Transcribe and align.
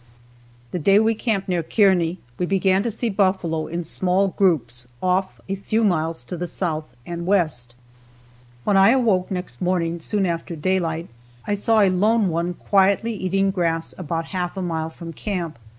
The 0.71 0.79
day 0.79 0.97
we 0.97 1.13
camped 1.13 1.47
near 1.47 1.61
Kearney 1.61 2.17
we 2.39 2.47
began 2.47 2.81
to 2.81 2.89
see 2.89 3.07
buffalo 3.07 3.67
in 3.67 3.83
small 3.83 4.29
groups 4.29 4.87
off 4.99 5.39
a 5.47 5.53
few 5.53 5.83
miles 5.83 6.23
to 6.23 6.35
the 6.35 6.47
south 6.47 6.95
and 7.05 7.27
west. 7.27 7.75
When 8.63 8.77
I 8.77 8.89
awoke 8.89 9.29
next 9.29 9.61
morning, 9.61 9.99
soon 9.99 10.25
after 10.25 10.55
daylight, 10.55 11.07
I 11.45 11.53
saw 11.53 11.81
a 11.81 11.89
lone 11.89 12.29
one 12.29 12.55
quietly 12.55 13.13
eating 13.13 13.51
grass 13.51 13.93
about 13.95 14.25
half 14.33 14.57
a 14.57 14.61
mile 14.63 14.89
from 14.89 15.13
camp. 15.13 15.59